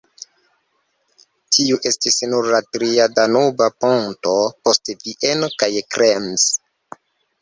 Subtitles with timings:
[1.57, 4.35] Tiu estis nur la tria Danuba ponto,
[4.69, 6.49] post Vieno kaj Krems.